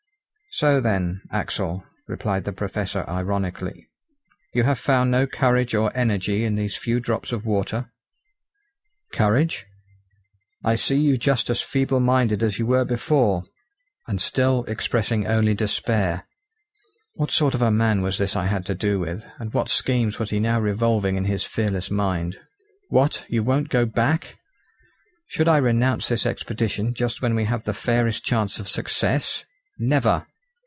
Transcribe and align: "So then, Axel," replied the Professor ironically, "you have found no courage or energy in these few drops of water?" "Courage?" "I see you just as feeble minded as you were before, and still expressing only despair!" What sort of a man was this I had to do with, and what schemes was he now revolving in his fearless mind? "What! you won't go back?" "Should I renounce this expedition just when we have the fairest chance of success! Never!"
"So 0.53 0.81
then, 0.81 1.21
Axel," 1.31 1.85
replied 2.09 2.43
the 2.43 2.51
Professor 2.51 3.07
ironically, 3.09 3.87
"you 4.53 4.63
have 4.63 4.77
found 4.77 5.09
no 5.09 5.25
courage 5.25 5.73
or 5.73 5.95
energy 5.95 6.43
in 6.43 6.55
these 6.55 6.75
few 6.75 6.99
drops 6.99 7.31
of 7.31 7.45
water?" 7.45 7.89
"Courage?" 9.13 9.65
"I 10.61 10.75
see 10.75 10.97
you 10.97 11.17
just 11.17 11.49
as 11.49 11.61
feeble 11.61 12.01
minded 12.01 12.43
as 12.43 12.59
you 12.59 12.65
were 12.65 12.83
before, 12.83 13.45
and 14.09 14.21
still 14.21 14.65
expressing 14.65 15.25
only 15.25 15.53
despair!" 15.53 16.27
What 17.15 17.31
sort 17.31 17.53
of 17.55 17.61
a 17.61 17.71
man 17.71 18.01
was 18.01 18.17
this 18.17 18.35
I 18.35 18.47
had 18.47 18.65
to 18.67 18.75
do 18.75 18.99
with, 18.99 19.23
and 19.39 19.53
what 19.53 19.69
schemes 19.69 20.19
was 20.19 20.31
he 20.31 20.41
now 20.41 20.59
revolving 20.59 21.15
in 21.15 21.23
his 21.23 21.45
fearless 21.45 21.89
mind? 21.89 22.37
"What! 22.89 23.25
you 23.29 23.41
won't 23.41 23.69
go 23.69 23.85
back?" 23.85 24.37
"Should 25.27 25.47
I 25.47 25.55
renounce 25.57 26.09
this 26.09 26.25
expedition 26.25 26.93
just 26.93 27.21
when 27.21 27.35
we 27.35 27.45
have 27.45 27.63
the 27.63 27.73
fairest 27.73 28.25
chance 28.25 28.59
of 28.59 28.67
success! 28.67 29.45
Never!" 29.79 30.27